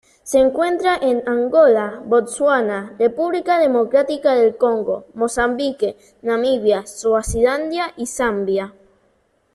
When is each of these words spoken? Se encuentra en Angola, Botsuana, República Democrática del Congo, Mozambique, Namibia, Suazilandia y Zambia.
Se 0.23 0.39
encuentra 0.39 0.97
en 0.99 1.21
Angola, 1.29 2.01
Botsuana, 2.07 2.95
República 2.97 3.59
Democrática 3.59 4.33
del 4.33 4.57
Congo, 4.57 5.05
Mozambique, 5.13 5.95
Namibia, 6.23 6.87
Suazilandia 6.87 7.93
y 7.95 8.07
Zambia. 8.07 8.73